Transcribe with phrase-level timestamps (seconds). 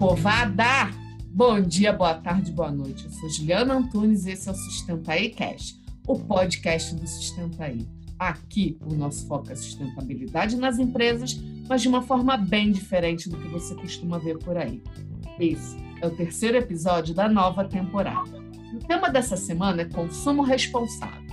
[0.00, 0.90] povada!
[1.26, 3.04] Bom dia, boa tarde, boa noite.
[3.04, 5.78] Eu sou Juliana Antunes e esse é o Sustenta aí Cash,
[6.08, 7.86] o podcast do Sustenta aí.
[8.18, 13.36] Aqui, o nosso foco é sustentabilidade nas empresas, mas de uma forma bem diferente do
[13.36, 14.82] que você costuma ver por aí.
[15.38, 18.42] Esse é o terceiro episódio da nova temporada.
[18.72, 21.28] O tema dessa semana é consumo responsável.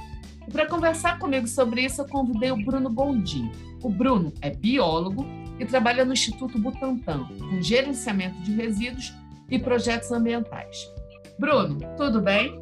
[0.46, 3.50] E para conversar comigo sobre isso, eu convidei o Bruno Gondim.
[3.82, 5.26] O Bruno é biólogo
[5.60, 9.14] e trabalha no Instituto Butantan, com gerenciamento de resíduos
[9.50, 10.78] e projetos ambientais.
[11.40, 12.60] Bruno, tudo bem?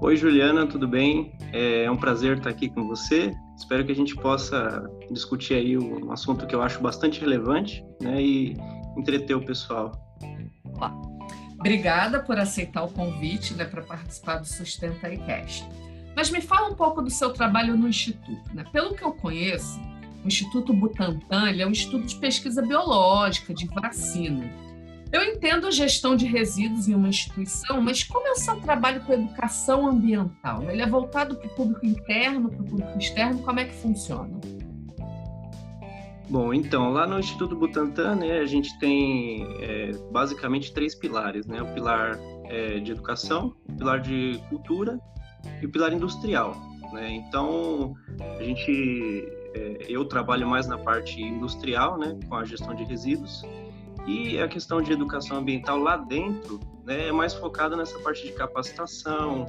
[0.00, 1.32] Oi, Juliana, tudo bem?
[1.52, 3.32] É um prazer estar aqui com você.
[3.56, 8.20] Espero que a gente possa discutir aí um assunto que eu acho bastante relevante né,
[8.20, 8.56] e
[8.96, 9.92] entreter o pessoal.
[11.56, 15.64] Obrigada por aceitar o convite né, para participar do Sustenta iCast.
[16.16, 18.52] Mas me fala um pouco do seu trabalho no Instituto.
[18.52, 18.64] Né?
[18.72, 19.78] Pelo que eu conheço,
[20.24, 24.50] o Instituto Butantan é um instituto de pesquisa biológica, de vacina.
[25.12, 29.02] Eu entendo a gestão de resíduos em uma instituição, mas como é o seu trabalho
[29.02, 30.62] com educação ambiental?
[30.70, 33.42] Ele é voltado para o público interno, para o público externo?
[33.42, 34.40] Como é que funciona?
[36.30, 41.60] Bom, então, lá no Instituto Butantan, né, a gente tem é, basicamente três pilares, né?
[41.60, 44.98] O pilar é, de educação, o pilar de cultura
[45.60, 46.56] e o pilar industrial,
[46.90, 47.12] né?
[47.12, 47.94] Então,
[48.38, 53.42] a gente é, eu trabalho mais na parte industrial, né, com a gestão de resíduos,
[54.06, 58.32] e a questão de educação ambiental lá dentro né, é mais focada nessa parte de
[58.32, 59.46] capacitação,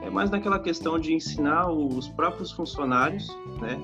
[0.00, 3.28] é mais naquela questão de ensinar os próprios funcionários
[3.60, 3.78] né,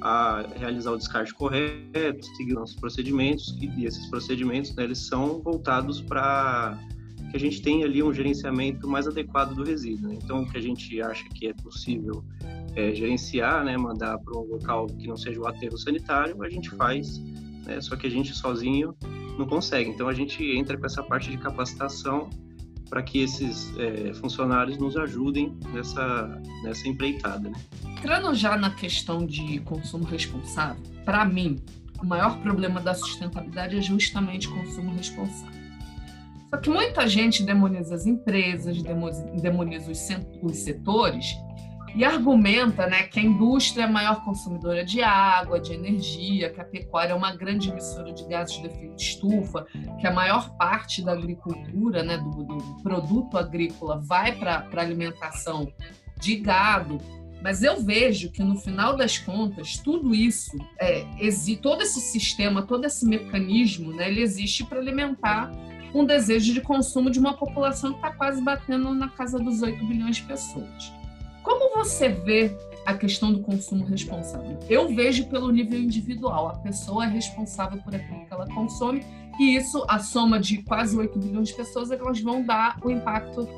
[0.00, 6.00] a realizar o descarte correto, seguir os procedimentos, e esses procedimentos né, eles são voltados
[6.00, 6.76] para
[7.30, 10.08] que a gente tenha ali um gerenciamento mais adequado do resíduo.
[10.08, 10.18] Né?
[10.22, 12.24] Então, o que a gente acha que é possível
[12.74, 16.70] é, gerenciar, né, mandar para um local que não seja o aterro sanitário, a gente
[16.70, 17.18] faz,
[17.66, 18.94] né, só que a gente sozinho
[19.38, 19.90] não consegue.
[19.90, 22.30] Então a gente entra com essa parte de capacitação
[22.88, 27.48] para que esses é, funcionários nos ajudem nessa, nessa empreitada.
[27.48, 27.56] Né?
[27.86, 31.58] Entrando já na questão de consumo responsável, para mim,
[32.02, 35.62] o maior problema da sustentabilidade é justamente consumo responsável.
[36.50, 38.76] Só que muita gente demoniza as empresas,
[39.40, 41.34] demoniza os setores
[41.94, 46.60] e argumenta né, que a indústria é a maior consumidora de água, de energia, que
[46.60, 49.66] a pecuária é uma grande emissora de gases de efeito estufa,
[50.00, 55.70] que a maior parte da agricultura, né, do, do produto agrícola, vai para a alimentação
[56.18, 56.98] de gado.
[57.42, 62.62] Mas eu vejo que no final das contas, tudo isso, é, existe, todo esse sistema,
[62.62, 65.50] todo esse mecanismo, né, ele existe para alimentar
[65.92, 69.84] um desejo de consumo de uma população que está quase batendo na casa dos 8
[69.86, 71.01] bilhões de pessoas.
[71.82, 72.56] Você vê
[72.86, 74.56] a questão do consumo responsável?
[74.70, 76.46] Eu vejo pelo nível individual.
[76.46, 79.04] A pessoa é responsável por aquilo que ela consome
[79.40, 82.88] e isso, a soma de quase 8 bilhões de pessoas, é elas vão dar o
[82.88, 83.48] impacto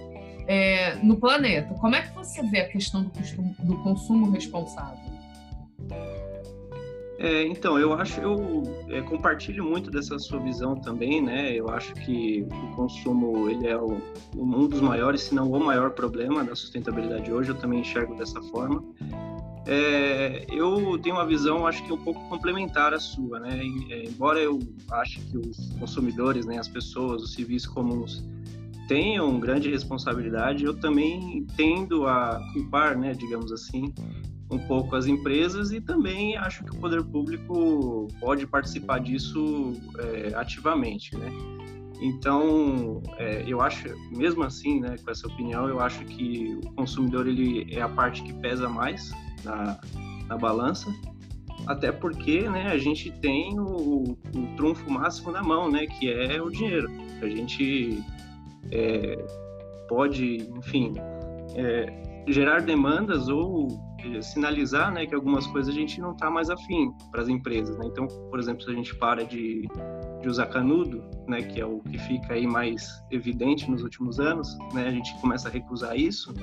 [0.47, 1.75] é, no planeta.
[1.75, 3.11] Como é que você vê a questão do,
[3.63, 5.05] do consumo responsável?
[7.25, 11.55] É, então, eu acho, eu é, compartilho muito dessa sua visão também, né?
[11.55, 13.97] Eu acho que o consumo, ele é o,
[14.37, 18.43] um dos maiores, se não o maior problema da sustentabilidade hoje, eu também enxergo dessa
[18.43, 18.85] forma.
[19.67, 23.59] É, eu tenho uma visão, acho que um pouco complementar à sua, né?
[23.89, 24.59] É, embora eu
[24.91, 28.23] ache que os consumidores, né, as pessoas, os civis comuns
[28.87, 33.95] tenham grande responsabilidade, eu também tendo a culpar, né, digamos assim,
[34.51, 40.35] um pouco as empresas e também acho que o poder público pode participar disso é,
[40.35, 41.31] ativamente, né?
[42.01, 47.27] Então, é, eu acho, mesmo assim, né, com essa opinião, eu acho que o consumidor
[47.27, 49.13] ele é a parte que pesa mais
[49.45, 49.79] na,
[50.29, 50.93] na balança,
[51.67, 56.43] até porque, né, a gente tem o, o trunfo máximo na mão, né, que é
[56.43, 56.91] o dinheiro.
[57.23, 58.03] A gente
[58.71, 59.25] é,
[59.89, 60.93] pode, enfim,
[61.55, 63.69] é, gerar demandas ou
[64.23, 67.77] sinalizar né, que algumas coisas a gente não está mais afim para as empresas.
[67.79, 67.87] Né?
[67.87, 69.69] Então, por exemplo, se a gente para de,
[70.21, 74.57] de, usar canudo, né, que é o que fica aí mais evidente nos últimos anos,
[74.73, 76.35] né, a gente começa a recusar isso,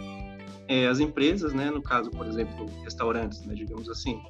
[0.68, 4.22] é, as empresas, né, no caso, por exemplo, restaurantes, né, digamos assim,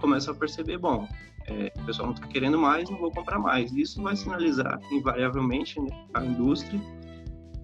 [0.00, 1.06] começam a perceber, bom,
[1.46, 3.72] é, o pessoal não está querendo mais, não vou comprar mais.
[3.72, 6.80] Isso vai sinalizar, invariavelmente, né, a indústria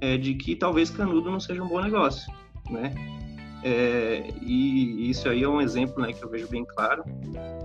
[0.01, 2.33] é, de que talvez canudo não seja um bom negócio,
[2.71, 2.93] né?
[3.63, 7.05] É, e isso aí é um exemplo né, que eu vejo bem claro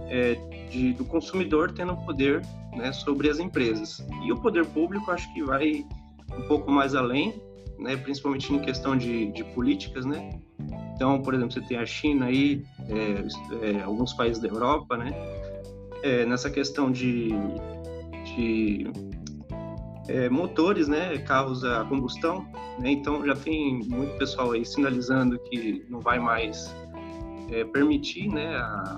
[0.09, 0.35] é,
[0.69, 2.41] de, do consumidor tendo poder
[2.75, 4.05] né, sobre as empresas.
[4.23, 5.85] E o poder público acho que vai
[6.37, 7.41] um pouco mais além,
[7.79, 10.05] né, principalmente em questão de, de políticas.
[10.05, 10.29] Né?
[10.95, 15.11] Então, por exemplo, você tem a China aí, é, é alguns países da Europa, né,
[16.03, 17.29] é, nessa questão de,
[18.23, 18.91] de
[20.07, 22.47] é, motores, né, carros a combustão,
[22.79, 26.73] né, então já tem muito pessoal aí sinalizando que não vai mais
[27.51, 28.97] é, permitir, né, a,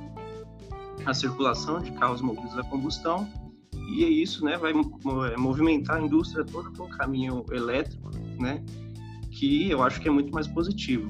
[1.05, 3.27] a circulação de carros movidos a combustão.
[3.89, 8.63] E é isso, né, vai é, movimentar a indústria toda para um caminho elétrico, né,
[9.31, 11.09] que eu acho que é muito mais positivo.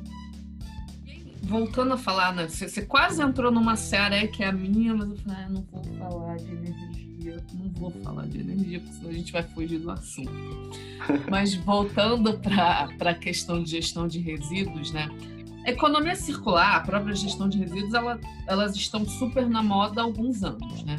[1.42, 5.18] Voltando a falar, né, você, quase entrou numa aí que é a minha, mas eu
[5.18, 7.07] falei, ah, não vou falar de energia,
[7.54, 10.32] não vou falar de energia, porque senão a gente vai fugir do assunto.
[11.30, 15.08] mas voltando para a questão de gestão de resíduos, né,
[15.66, 20.04] a economia circular, a própria gestão de resíduos, ela, elas estão super na moda há
[20.06, 20.98] alguns anos, né?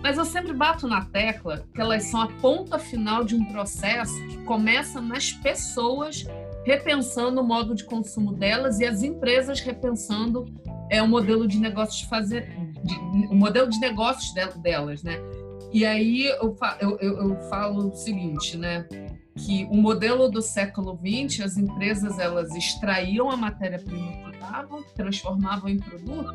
[0.00, 4.14] Mas eu sempre bato na tecla que elas são a ponta final de um processo
[4.28, 6.24] que começa nas pessoas
[6.64, 10.46] repensando o modo de consumo delas e as empresas repensando
[10.90, 12.48] é, o modelo de negócios de fazer,
[12.84, 12.94] de,
[13.28, 15.18] o modelo de negócios delas, né?
[15.76, 18.88] E aí eu, eu, eu falo o seguinte, né?
[19.36, 25.68] Que o modelo do século XX, as empresas elas extraíam a matéria-prima que davam, transformavam
[25.68, 26.34] em produto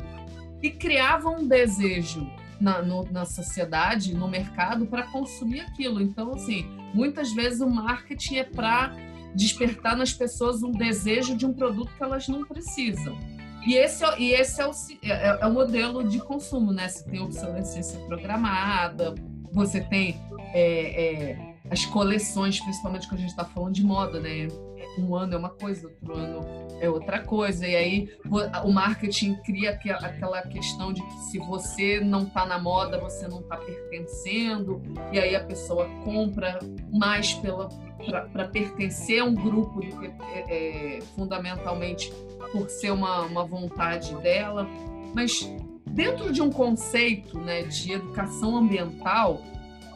[0.62, 2.24] e criavam um desejo
[2.60, 6.00] na, no, na sociedade, no mercado, para consumir aquilo.
[6.00, 6.64] Então, assim,
[6.94, 8.94] muitas vezes o marketing é para
[9.34, 13.18] despertar nas pessoas um desejo de um produto que elas não precisam.
[13.66, 14.72] E esse, é, e esse é, o,
[15.02, 16.88] é, é o modelo de consumo, né?
[16.88, 19.16] Você tem obsolescência programada,
[19.52, 20.20] você tem
[20.54, 24.48] é, é, as coleções, principalmente quando a gente está falando de moda, né?
[24.98, 26.40] Um ano é uma coisa, outro ano
[26.80, 27.66] é outra coisa.
[27.66, 28.10] E aí
[28.64, 33.40] o marketing cria aquela questão de que se você não está na moda, você não
[33.40, 34.82] está pertencendo.
[35.10, 36.58] E aí a pessoa compra
[36.92, 37.32] mais
[38.32, 42.12] para pertencer a um grupo do que é, é, fundamentalmente
[42.50, 44.68] por ser uma, uma vontade dela.
[45.14, 45.48] Mas
[45.92, 49.42] dentro de um conceito né, de educação ambiental,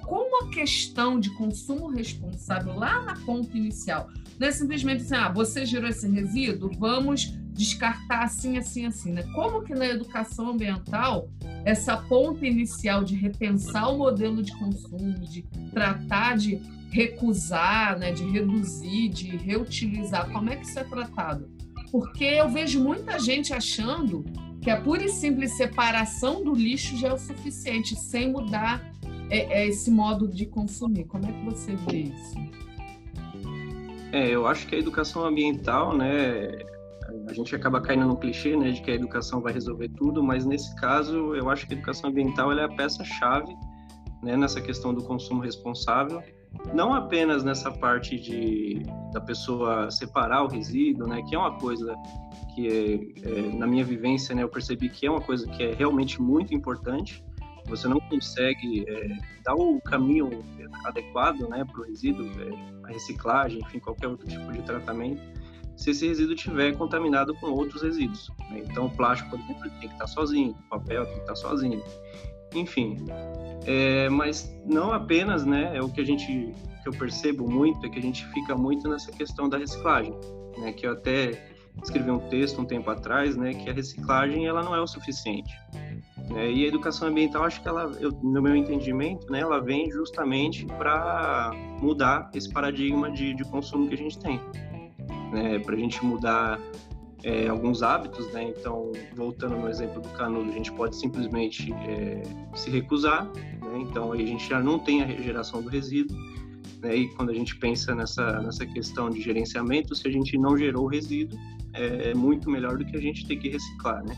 [0.04, 4.08] como a questão de consumo responsável lá na ponta inicial
[4.38, 9.12] não é simplesmente assim, ah, você gerou esse resíduo, vamos descartar assim, assim, assim.
[9.12, 9.22] Né?
[9.34, 11.30] Como que na educação ambiental,
[11.64, 15.42] essa ponta inicial de repensar o modelo de consumo, de
[15.72, 16.60] tratar de
[16.90, 21.50] recusar, né, de reduzir, de reutilizar, como é que isso é tratado?
[21.90, 24.24] Porque eu vejo muita gente achando
[24.66, 28.84] que a pura e simples separação do lixo já é o suficiente, sem mudar
[29.30, 31.04] é, é esse modo de consumir.
[31.04, 32.34] Como é que você vê isso?
[34.10, 36.48] É, eu acho que a educação ambiental, né,
[37.28, 40.44] a gente acaba caindo no clichê, né, de que a educação vai resolver tudo, mas
[40.44, 43.54] nesse caso eu acho que a educação ambiental é a peça-chave,
[44.20, 46.20] né, nessa questão do consumo responsável,
[46.74, 48.82] não apenas nessa parte de
[49.12, 51.94] da pessoa separar o resíduo, né, que é uma coisa
[52.56, 56.20] que é, na minha vivência, né, eu percebi que é uma coisa que é realmente
[56.20, 57.22] muito importante.
[57.66, 59.08] Você não consegue é,
[59.44, 60.30] dar o caminho
[60.84, 65.20] adequado, né, para o resíduo, é, a reciclagem, enfim, qualquer outro tipo de tratamento,
[65.76, 68.30] se esse resíduo estiver contaminado com outros resíduos.
[68.50, 68.62] Né?
[68.64, 71.82] Então, o plástico, por exemplo, tem que estar sozinho, o papel tem que estar sozinho.
[72.54, 72.96] Enfim,
[73.66, 77.90] é, mas não apenas, né, é o que a gente, que eu percebo muito, é
[77.90, 80.14] que a gente fica muito nessa questão da reciclagem,
[80.56, 84.62] né, que eu até escrevi um texto um tempo atrás, né, que a reciclagem ela
[84.62, 85.54] não é o suficiente.
[86.30, 86.50] Né?
[86.50, 90.66] E a educação ambiental, acho que ela, eu, no meu entendimento, né, ela vem justamente
[90.66, 94.40] para mudar esse paradigma de, de consumo que a gente tem,
[95.32, 95.58] né?
[95.58, 96.58] Para a gente mudar
[97.22, 98.54] é, alguns hábitos, né?
[98.56, 102.22] Então, voltando no exemplo do canudo, a gente pode simplesmente é,
[102.54, 103.78] se recusar, né?
[103.80, 106.16] Então, aí a gente já não tem a regeração do resíduo,
[106.80, 106.96] né?
[106.96, 110.84] E quando a gente pensa nessa nessa questão de gerenciamento, se a gente não gerou
[110.84, 111.38] o resíduo,
[111.76, 114.16] é, é muito melhor do que a gente ter que reciclar, né?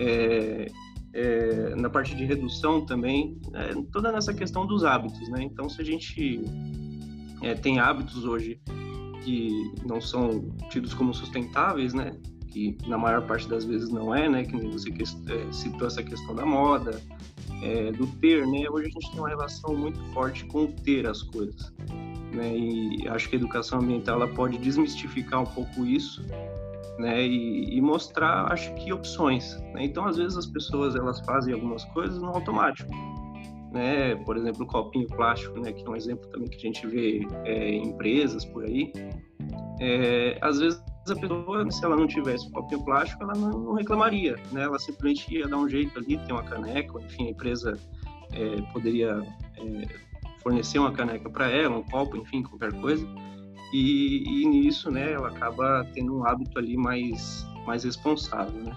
[0.00, 0.66] É,
[1.12, 5.42] é, na parte de redução também, é, toda nessa questão dos hábitos, né?
[5.42, 6.42] Então, se a gente
[7.42, 8.60] é, tem hábitos hoje
[9.22, 12.16] que não são tidos como sustentáveis, né?
[12.50, 14.44] Que na maior parte das vezes não é, né?
[14.44, 17.00] Que nem você é, citou essa questão da moda,
[17.62, 18.68] é, do ter, né?
[18.70, 21.72] Hoje a gente tem uma relação muito forte com ter as coisas,
[22.32, 22.56] né?
[22.56, 26.24] E acho que a educação ambiental ela pode desmistificar um pouco isso
[27.02, 29.60] né, e, e, mostrar, acho que opções.
[29.74, 29.86] Né?
[29.86, 32.88] Então, às vezes as pessoas elas fazem algumas coisas no automático,
[33.72, 34.14] né?
[34.24, 37.26] Por exemplo, o copinho plástico, né, que é um exemplo também que a gente vê
[37.44, 38.92] é, em empresas por aí.
[39.80, 44.36] É, às vezes a pessoa, se ela não tivesse copinho plástico, ela não, não, reclamaria,
[44.52, 44.62] né?
[44.62, 47.76] Ela simplesmente ia dar um jeito ali, ter uma caneca, enfim, a empresa
[48.32, 49.20] é, poderia
[49.58, 49.88] é,
[50.40, 53.04] fornecer uma caneca para ela, um copo, enfim, qualquer coisa
[53.72, 58.76] e, e nisso, né, ela acaba tendo um hábito ali mais, mais responsável, né.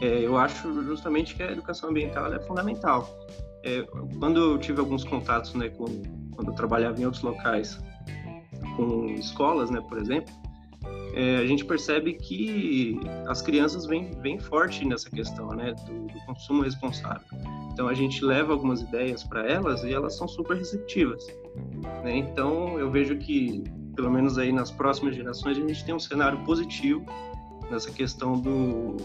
[0.00, 3.08] É, eu acho justamente que a educação ambiental é fundamental.
[3.64, 3.82] É,
[4.18, 5.86] quando eu tive alguns contatos né, com,
[6.34, 7.80] quando eu trabalhava em outros locais
[8.76, 10.32] com escolas, né, por exemplo,
[11.14, 16.26] é, a gente percebe que as crianças vêm, vêm forte nessa questão, né, do, do
[16.26, 17.26] consumo responsável.
[17.72, 21.26] Então a gente leva algumas ideias para elas e elas são super receptivas.
[22.02, 22.16] Né?
[22.16, 23.62] Então eu vejo que,
[23.94, 27.04] pelo menos aí nas próximas gerações, a gente tem um cenário positivo
[27.70, 28.96] nessa questão do,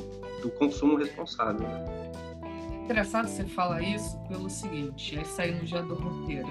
[0.42, 1.68] do consumo responsável.
[2.84, 6.48] Engraçado você falar isso pelo seguinte, aí saindo já do roteiro.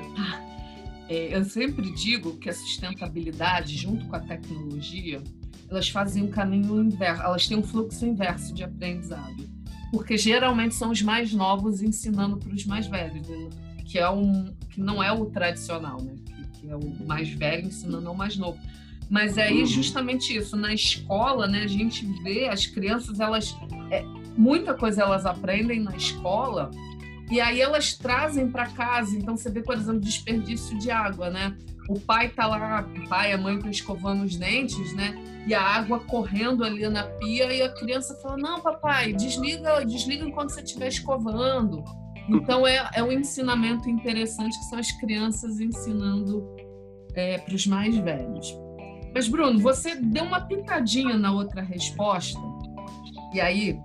[1.08, 5.22] É, eu sempre digo que a sustentabilidade, junto com a tecnologia,
[5.68, 9.48] elas fazem um caminho inverso, elas têm um fluxo inverso de aprendizado.
[9.90, 13.48] Porque geralmente são os mais novos ensinando para os mais velhos, né?
[13.86, 16.14] Que, é um, que não é o tradicional, né?
[16.24, 18.58] que, que é o mais velho ensinando ao mais novo.
[19.08, 19.66] Mas é aí uhum.
[19.66, 23.56] justamente isso, na escola, né, a gente vê as crianças, elas
[23.90, 24.02] é,
[24.36, 26.70] muita coisa elas aprendem na escola
[27.30, 29.16] e aí elas trazem para casa.
[29.16, 31.56] Então você vê, por exemplo, desperdício de água, né?
[31.88, 35.14] O pai tá lá, o pai, a mãe estão escovando os dentes, né?
[35.46, 40.24] E a água correndo ali na pia e a criança fala: "Não, papai, desliga, desliga
[40.24, 41.84] enquanto você estiver escovando".
[42.28, 46.44] Então é, é um ensinamento interessante que são as crianças ensinando
[47.14, 48.54] é, para os mais velhos.
[49.14, 52.38] Mas, Bruno, você deu uma pitadinha na outra resposta,
[53.32, 53.78] e aí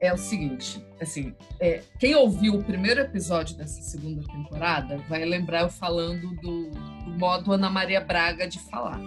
[0.00, 5.62] é o seguinte, assim, é, quem ouviu o primeiro episódio dessa segunda temporada vai lembrar
[5.62, 9.00] eu falando do, do, modo Ana Maria Braga de falar,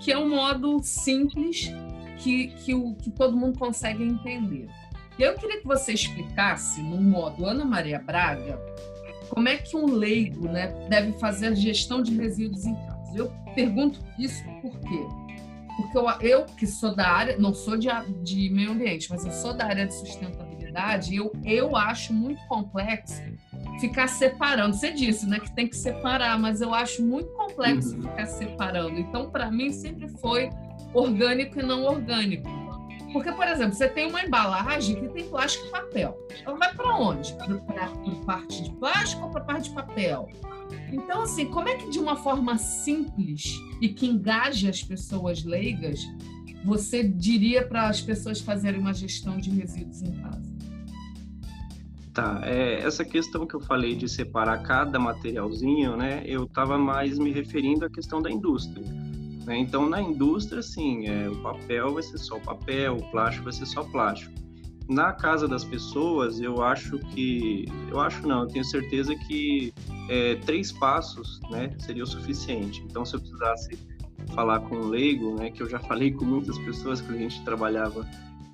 [0.00, 1.72] que é um modo simples
[2.18, 4.68] que, que, o, que todo mundo consegue entender.
[5.18, 8.60] E eu queria que você explicasse, no modo Ana Maria Braga,
[9.28, 13.12] como é que um leigo né, deve fazer a gestão de resíduos em casa.
[13.16, 15.06] Eu pergunto isso por quê?
[15.76, 17.88] Porque eu, eu que sou da área, não sou de,
[18.22, 23.22] de meio ambiente, mas eu sou da área de sustentabilidade, eu, eu acho muito complexo
[23.80, 24.74] ficar separando.
[24.74, 28.02] Você disse, né, que tem que separar, mas eu acho muito complexo uhum.
[28.02, 28.98] ficar separando.
[28.98, 30.50] Então, para mim, sempre foi
[30.92, 32.48] orgânico e não orgânico.
[33.14, 36.18] Porque, por exemplo, você tem uma embalagem que tem plástico e papel.
[36.44, 37.32] Ela vai para onde?
[37.34, 37.88] Para
[38.26, 40.28] parte de plástico ou para parte de papel?
[40.92, 46.00] Então, assim, como é que de uma forma simples e que engaje as pessoas leigas,
[46.64, 50.52] você diria para as pessoas fazerem uma gestão de resíduos em casa?
[52.12, 57.16] Tá, é, essa questão que eu falei de separar cada materialzinho, né, eu estava mais
[57.16, 58.84] me referindo à questão da indústria.
[59.44, 59.58] Né?
[59.58, 63.66] Então, na indústria, sim, é, o papel vai ser só papel, o plástico vai ser
[63.66, 64.44] só plástico
[64.88, 69.72] na casa das pessoas, eu acho que, eu acho não, eu tenho certeza que
[70.10, 72.82] é, três passos, né, seria o suficiente.
[72.84, 73.78] Então, se eu precisasse
[74.34, 77.42] falar com um leigo, né, que eu já falei com muitas pessoas que a gente
[77.44, 78.06] trabalhava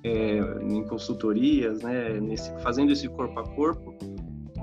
[0.03, 3.93] é, em consultorias, né, nesse, fazendo esse corpo a corpo,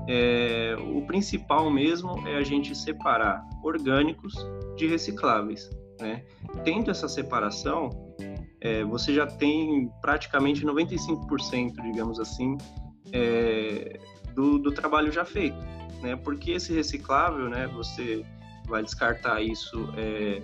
[0.07, 4.33] é, o principal mesmo é a gente separar orgânicos
[4.75, 5.69] de recicláveis.
[5.99, 6.23] Né?
[6.63, 7.89] Tendo essa separação,
[8.61, 12.57] é, você já tem praticamente 95%, digamos assim,
[13.11, 13.99] é,
[14.33, 15.57] do, do, trabalho já feito,
[16.01, 16.15] né?
[16.15, 17.67] Porque esse reciclável, né?
[17.67, 18.23] Você
[18.67, 20.41] vai descartar isso é,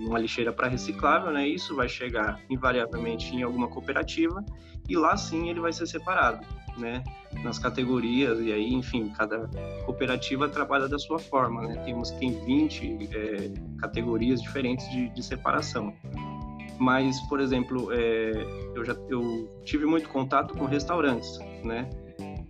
[0.00, 1.46] numa lixeira para reciclável, né?
[1.46, 4.44] Isso vai chegar invariavelmente em alguma cooperativa
[4.88, 6.44] e lá sim ele vai ser separado,
[6.78, 7.02] né?
[7.42, 9.48] Nas categorias e aí, enfim, cada
[9.84, 11.82] cooperativa trabalha da sua forma, né?
[11.84, 15.94] Temos tem 20 é, categorias diferentes de, de separação.
[16.78, 18.32] Mas, por exemplo, é,
[18.74, 21.88] eu já eu tive muito contato com restaurantes, né?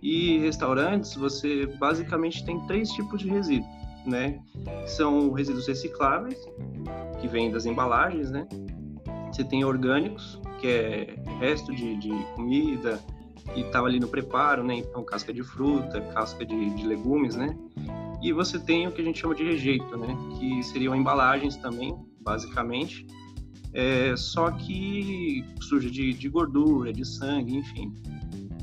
[0.01, 3.69] E restaurantes, você basicamente tem três tipos de resíduos,
[4.05, 4.39] né?
[4.85, 6.37] São resíduos recicláveis,
[7.19, 8.47] que vêm das embalagens, né?
[9.31, 12.99] Você tem orgânicos, que é resto de, de comida
[13.53, 14.75] que estava ali no preparo, né?
[14.77, 17.57] Então, casca de fruta, casca de, de legumes, né?
[18.21, 20.15] E você tem o que a gente chama de rejeito, né?
[20.39, 23.05] Que seriam embalagens também, basicamente,
[23.73, 27.93] é, só que suja de, de, gordura, de sangue, enfim.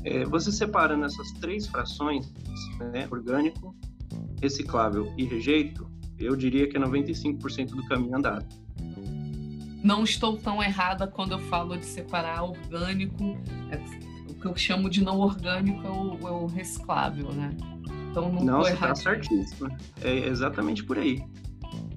[0.03, 2.31] É, você separa nessas três frações,
[2.91, 3.75] né, orgânico,
[4.41, 5.89] reciclável e rejeito,
[6.19, 8.45] eu diria que é 95% do caminho andado.
[9.83, 13.37] Não estou tão errada quando eu falo de separar orgânico,
[13.71, 13.77] é,
[14.45, 17.55] que eu chamo de não orgânico é o, é o reciclável, né?
[18.11, 19.69] Então não, não você está certíssimo.
[20.01, 21.23] É exatamente por aí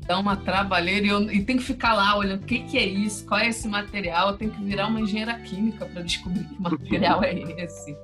[0.08, 2.86] dá uma trabalheira e, eu, e tem que ficar lá olhando o que, que é
[2.86, 6.60] isso, qual é esse material, eu tenho que virar uma engenheira química para descobrir que
[6.60, 7.94] material é esse.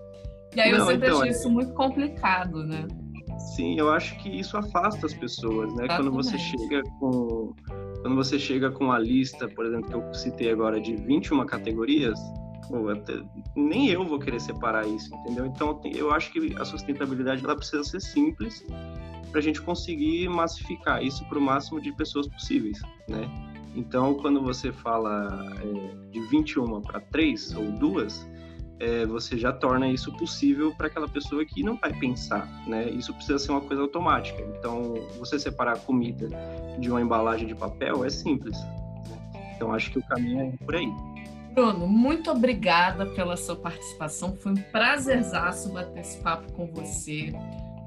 [0.55, 2.87] E aí Não, eu sempre então, achei é isso muito complicado, né?
[3.57, 5.87] Sim, eu acho que isso afasta as pessoas, né?
[5.87, 5.97] Exatamente.
[5.97, 7.55] Quando você chega com
[8.03, 12.21] quando você chega com a lista, por exemplo, que eu citei agora de 21 categorias,
[12.93, 13.23] até,
[13.55, 15.47] nem eu vou querer separar isso, entendeu?
[15.47, 18.65] Então, eu acho que a sustentabilidade ela precisa ser simples
[19.31, 23.29] para a gente conseguir massificar isso para o máximo de pessoas possíveis, né?
[23.75, 28.31] Então, quando você fala é, de 21 para 3 ou 2,
[28.79, 32.89] é, você já torna isso possível para aquela pessoa que não vai pensar, né?
[32.91, 34.41] Isso precisa ser uma coisa automática.
[34.59, 36.29] Então, você separar a comida
[36.79, 38.57] de uma embalagem de papel é simples.
[39.57, 40.89] Então, acho que o caminho é por aí.
[41.55, 44.37] Bruno, muito obrigada pela sua participação.
[44.37, 47.33] Foi um prazerzaço bater esse papo com você.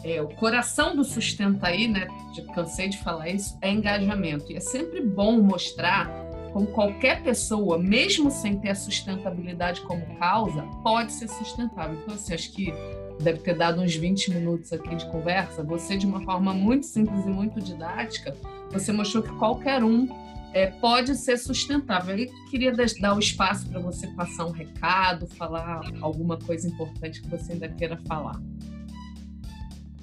[0.05, 2.07] É, o coração do Sustenta aí, né?
[2.55, 4.50] Cansei de falar isso, é engajamento.
[4.51, 6.09] E é sempre bom mostrar
[6.53, 12.00] como qualquer pessoa, mesmo sem ter a sustentabilidade como causa, pode ser sustentável.
[12.01, 12.74] Então, assim, acho que
[13.19, 15.62] deve ter dado uns 20 minutos aqui de conversa.
[15.63, 18.33] Você, de uma forma muito simples e muito didática,
[18.71, 20.07] você mostrou que qualquer um
[20.54, 22.18] é, pode ser sustentável.
[22.18, 27.30] Eu queria dar o espaço para você passar um recado, falar alguma coisa importante que
[27.30, 28.39] você ainda queira falar.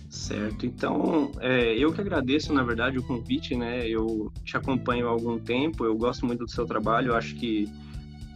[0.09, 3.87] Certo, então é, eu que agradeço, na verdade, o convite, né?
[3.87, 7.69] Eu te acompanho há algum tempo, eu gosto muito do seu trabalho, acho que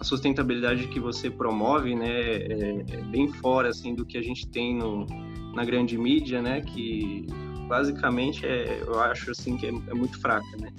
[0.00, 4.47] a sustentabilidade que você promove, né, é, é bem fora, assim, do que a gente
[4.49, 5.07] tem no,
[5.55, 7.27] na grande mídia, né, que
[7.69, 10.71] basicamente é, eu acho, assim, que é, é muito fraca, né.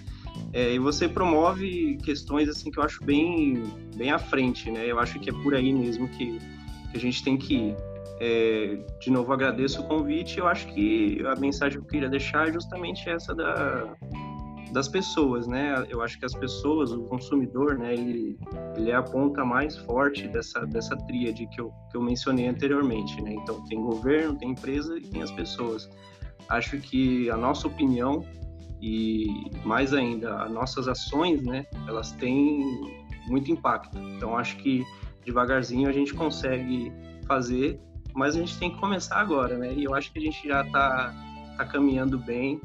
[0.52, 3.64] É, e você promove questões, assim, que eu acho bem,
[3.96, 6.40] bem à frente, né, eu acho que é por aí mesmo que,
[6.92, 7.76] que a gente tem que ir.
[8.22, 10.40] É, de novo, agradeço o convite.
[10.40, 13.96] Eu acho que a mensagem que eu queria deixar é justamente essa da,
[14.72, 15.86] das pessoas, né?
[15.90, 18.38] Eu acho que as pessoas, o consumidor, né, ele,
[18.76, 23.22] ele é a ponta mais forte dessa, dessa tríade que eu, que eu mencionei anteriormente,
[23.22, 23.34] né?
[23.34, 25.90] Então, tem governo, tem empresa e tem as pessoas.
[26.50, 28.26] Acho que a nossa opinião
[28.82, 32.64] e, mais ainda, as nossas ações, né, elas têm
[33.28, 33.98] muito impacto.
[33.98, 34.84] Então, acho que
[35.26, 36.92] devagarzinho a gente consegue
[37.28, 37.80] fazer
[38.14, 39.74] mas a gente tem que começar agora, né?
[39.74, 41.14] E eu acho que a gente já está
[41.58, 42.60] tá caminhando bem,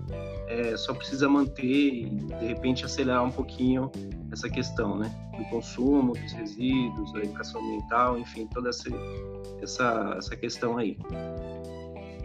[0.49, 3.91] é, só precisa manter e de repente acelerar um pouquinho
[4.33, 5.11] essa questão, né?
[5.37, 8.89] Do consumo, dos resíduos, da educação ambiental, enfim, toda essa,
[9.61, 10.97] essa, essa questão aí.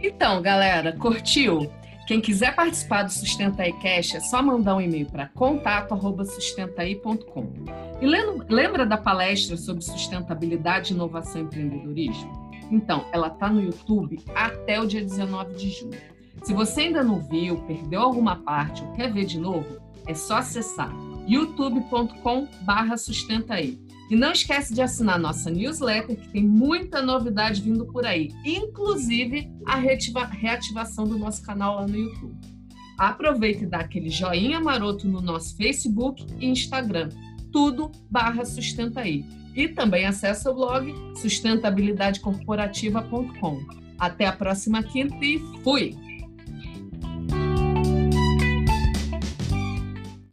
[0.00, 1.70] Então, galera, curtiu?
[2.10, 7.52] Quem quiser participar do Sustenta aí Cash é só mandar um e-mail para contato@sustentaí.com.
[8.00, 8.06] E
[8.52, 12.50] lembra da palestra sobre sustentabilidade, inovação e empreendedorismo?
[12.68, 16.00] Então, ela está no YouTube até o dia 19 de junho.
[16.42, 20.38] Se você ainda não viu, perdeu alguma parte ou quer ver de novo, é só
[20.38, 20.92] acessar
[21.28, 23.78] youtube.com/barra sustenta aí.
[24.10, 29.48] E não esquece de assinar nossa newsletter, que tem muita novidade vindo por aí, inclusive
[29.64, 32.36] a reativa reativação do nosso canal lá no YouTube.
[32.98, 37.10] Aproveita e dá aquele joinha maroto no nosso Facebook e Instagram,
[37.52, 39.24] tudo barra sustenta aí.
[39.54, 43.60] E também acesse o blog sustentabilidadecorporativa.com.
[43.98, 46.09] Até a próxima quinta e fui!